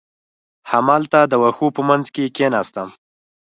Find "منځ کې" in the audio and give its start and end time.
1.89-2.33